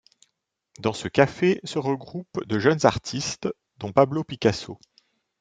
Dans 0.79 0.93
ce 0.93 1.07
café 1.07 1.59
se 1.63 1.77
regroupent 1.77 2.43
de 2.47 2.57
jeunes 2.57 2.87
artistes 2.87 3.47
dont 3.77 3.91
Pablo 3.91 4.23
Picasso. 4.23 4.79